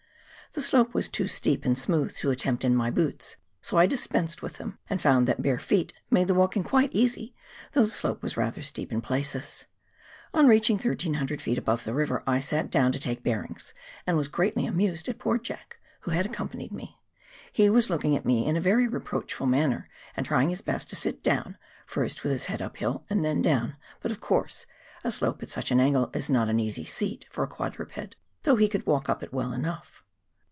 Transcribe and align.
The 0.53 0.61
slope 0.61 0.93
was 0.93 1.07
too 1.07 1.29
steep 1.29 1.63
and 1.63 1.77
smooth 1.77 2.13
to 2.17 2.29
attempt 2.29 2.65
in 2.65 2.75
my 2.75 2.91
boots, 2.91 3.37
so 3.61 3.77
I 3.77 3.85
dispensed 3.85 4.41
with 4.41 4.57
them 4.57 4.79
and 4.89 5.01
found 5.01 5.25
that 5.25 5.41
bare 5.41 5.59
feet 5.59 5.93
made 6.09 6.27
the 6.27 6.33
walking 6.33 6.61
quite 6.61 6.91
easy, 6.91 7.33
though 7.71 7.85
the 7.85 7.89
slope 7.89 8.21
was 8.21 8.35
rather 8.35 8.61
steep 8.61 8.91
in 8.91 8.99
places. 8.99 9.65
On 10.33 10.47
reaching 10.47 10.75
1,300 10.75 11.39
ft. 11.39 11.57
above 11.57 11.85
the 11.85 11.93
river 11.93 12.21
I 12.27 12.41
sat 12.41 12.69
down 12.69 12.91
to 12.91 12.99
take 12.99 13.23
bearings, 13.23 13.73
and 14.05 14.17
was 14.17 14.27
greatly 14.27 14.65
amused 14.65 15.07
at 15.07 15.19
poor" 15.19 15.37
Jack," 15.39 15.77
who 16.01 16.11
had 16.11 16.25
accompanied 16.25 16.73
me; 16.73 16.99
he 17.49 17.69
was 17.69 17.89
looking 17.89 18.17
at 18.17 18.25
me 18.25 18.45
in 18.45 18.57
a 18.57 18.59
very 18.59 18.89
reproachful 18.89 19.47
manner, 19.47 19.89
and 20.17 20.25
trying 20.25 20.49
his 20.49 20.59
best 20.61 20.89
to 20.89 20.97
sit 20.97 21.23
down, 21.23 21.57
first 21.85 22.23
with 22.23 22.33
his 22.33 22.47
head 22.47 22.61
up 22.61 22.75
hill 22.75 23.05
and 23.09 23.23
then 23.23 23.41
down, 23.41 23.77
but 24.01 24.11
of 24.11 24.19
course 24.19 24.65
a 25.05 25.11
slope 25.13 25.41
at 25.41 25.49
such 25.49 25.71
an 25.71 25.79
angle 25.79 26.09
is 26.13 26.29
not 26.29 26.49
an 26.49 26.59
easy 26.59 26.83
seat 26.83 27.25
for 27.31 27.41
a 27.41 27.47
quadruped, 27.47 28.17
though 28.43 28.57
he 28.57 28.67
could 28.67 28.85
walk 28.85 29.07
up 29.07 29.23
it 29.23 29.31
well 29.31 29.53
enough. 29.53 29.99